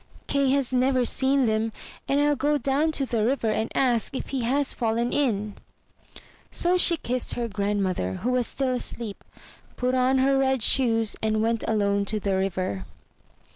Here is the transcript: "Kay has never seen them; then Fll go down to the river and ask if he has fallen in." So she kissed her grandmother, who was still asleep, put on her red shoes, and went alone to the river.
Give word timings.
"Kay 0.25 0.49
has 0.49 0.73
never 0.73 1.05
seen 1.05 1.45
them; 1.45 1.71
then 2.07 2.17
Fll 2.17 2.35
go 2.35 2.57
down 2.57 2.91
to 2.93 3.05
the 3.05 3.23
river 3.23 3.51
and 3.51 3.71
ask 3.75 4.15
if 4.15 4.29
he 4.29 4.41
has 4.41 4.73
fallen 4.73 5.13
in." 5.13 5.53
So 6.49 6.75
she 6.75 6.97
kissed 6.97 7.35
her 7.35 7.47
grandmother, 7.47 8.13
who 8.23 8.31
was 8.31 8.47
still 8.47 8.73
asleep, 8.73 9.23
put 9.77 9.93
on 9.93 10.17
her 10.17 10.39
red 10.39 10.63
shoes, 10.63 11.15
and 11.21 11.43
went 11.43 11.63
alone 11.67 12.05
to 12.05 12.19
the 12.19 12.35
river. 12.35 12.85